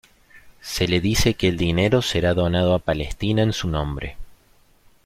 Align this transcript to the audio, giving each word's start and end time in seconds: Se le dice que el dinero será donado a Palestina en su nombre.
Se 0.61 0.87
le 0.87 0.99
dice 0.99 1.35
que 1.35 1.47
el 1.47 1.57
dinero 1.57 2.01
será 2.01 2.33
donado 2.33 2.73
a 2.73 2.79
Palestina 2.79 3.43
en 3.43 3.53
su 3.53 3.67
nombre. 3.69 4.17